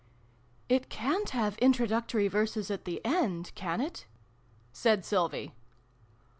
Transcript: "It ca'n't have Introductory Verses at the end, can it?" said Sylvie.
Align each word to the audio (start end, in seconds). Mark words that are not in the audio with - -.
"It 0.67 0.89
ca'n't 0.89 1.29
have 1.29 1.59
Introductory 1.59 2.27
Verses 2.27 2.71
at 2.71 2.85
the 2.85 3.05
end, 3.05 3.51
can 3.53 3.79
it?" 3.79 4.07
said 4.73 5.05
Sylvie. 5.05 5.53